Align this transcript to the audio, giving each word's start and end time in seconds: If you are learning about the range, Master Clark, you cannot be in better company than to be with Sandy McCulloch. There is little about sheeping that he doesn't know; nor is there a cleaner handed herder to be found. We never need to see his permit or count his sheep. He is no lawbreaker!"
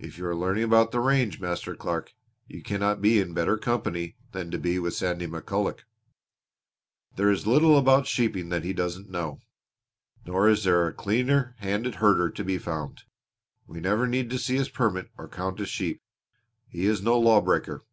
If 0.00 0.18
you 0.18 0.26
are 0.26 0.34
learning 0.34 0.64
about 0.64 0.90
the 0.90 0.98
range, 0.98 1.38
Master 1.38 1.76
Clark, 1.76 2.12
you 2.48 2.60
cannot 2.60 3.00
be 3.00 3.20
in 3.20 3.34
better 3.34 3.56
company 3.56 4.16
than 4.32 4.50
to 4.50 4.58
be 4.58 4.80
with 4.80 4.94
Sandy 4.94 5.28
McCulloch. 5.28 5.82
There 7.14 7.30
is 7.30 7.46
little 7.46 7.78
about 7.78 8.08
sheeping 8.08 8.48
that 8.48 8.64
he 8.64 8.72
doesn't 8.72 9.10
know; 9.12 9.38
nor 10.26 10.48
is 10.48 10.64
there 10.64 10.88
a 10.88 10.92
cleaner 10.92 11.54
handed 11.60 11.94
herder 12.02 12.30
to 12.30 12.42
be 12.42 12.58
found. 12.58 13.04
We 13.64 13.78
never 13.78 14.08
need 14.08 14.28
to 14.30 14.40
see 14.40 14.56
his 14.56 14.70
permit 14.70 15.08
or 15.16 15.28
count 15.28 15.60
his 15.60 15.68
sheep. 15.68 16.02
He 16.66 16.86
is 16.86 17.00
no 17.00 17.16
lawbreaker!" 17.16 17.84